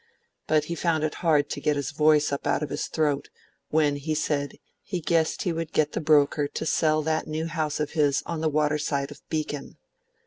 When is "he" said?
0.63-0.73, 3.97-4.15, 4.81-4.99, 5.43-5.53